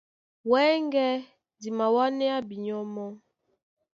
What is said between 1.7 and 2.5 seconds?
mawánéá